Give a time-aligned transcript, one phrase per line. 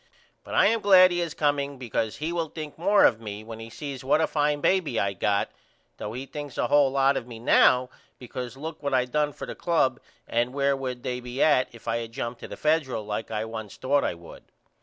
[0.43, 3.59] But I am glad he is comeing because he will think more of me when
[3.59, 5.51] he sees what a fine baby I got
[5.97, 9.45] though he thinks a hole lot of me now because look what I done for
[9.45, 13.05] the club and where would they be at if I had jumped to the Federal
[13.05, 14.45] like I once thought I would.